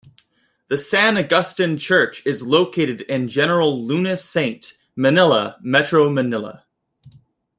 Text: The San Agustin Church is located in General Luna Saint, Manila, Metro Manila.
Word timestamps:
The 0.67 0.79
San 0.79 1.15
Agustin 1.15 1.77
Church 1.77 2.25
is 2.25 2.41
located 2.41 3.01
in 3.01 3.29
General 3.29 3.85
Luna 3.85 4.17
Saint, 4.17 4.75
Manila, 4.95 5.59
Metro 5.61 6.09
Manila. 6.09 6.65